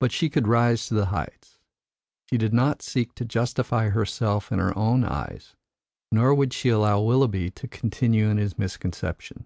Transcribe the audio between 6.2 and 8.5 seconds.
would she allow Willoughby to continue in